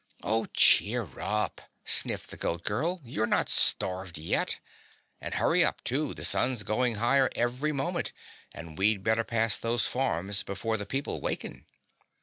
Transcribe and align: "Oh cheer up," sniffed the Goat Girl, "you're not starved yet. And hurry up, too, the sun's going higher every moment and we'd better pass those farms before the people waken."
"Oh 0.23 0.45
cheer 0.47 1.07
up," 1.19 1.61
sniffed 1.85 2.31
the 2.31 2.35
Goat 2.37 2.63
Girl, 2.63 2.99
"you're 3.03 3.27
not 3.27 3.49
starved 3.49 4.17
yet. 4.17 4.57
And 5.19 5.35
hurry 5.35 5.63
up, 5.63 5.83
too, 5.83 6.15
the 6.15 6.25
sun's 6.25 6.63
going 6.63 6.95
higher 6.95 7.29
every 7.35 7.71
moment 7.71 8.11
and 8.51 8.79
we'd 8.79 9.03
better 9.03 9.23
pass 9.23 9.59
those 9.59 9.85
farms 9.85 10.41
before 10.41 10.77
the 10.77 10.87
people 10.87 11.21
waken." 11.21 11.67